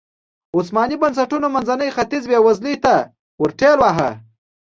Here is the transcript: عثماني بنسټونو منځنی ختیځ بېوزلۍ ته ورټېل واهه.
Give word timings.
عثماني 0.57 0.95
بنسټونو 1.01 1.47
منځنی 1.55 1.89
ختیځ 1.95 2.23
بېوزلۍ 2.29 2.75
ته 2.85 2.95
ورټېل 3.41 3.77
واهه. 3.79 4.09